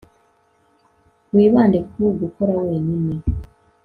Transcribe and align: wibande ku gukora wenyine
wibande 1.35 1.79
ku 1.91 2.03
gukora 2.21 2.53
wenyine 2.65 3.15